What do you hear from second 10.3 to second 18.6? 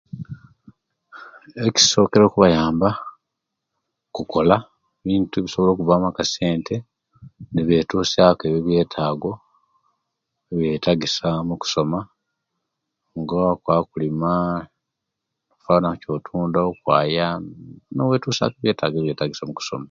ebibetagisya mukusoma nga okwa kulima kwona ekyotunda okwaya niwetusiya ku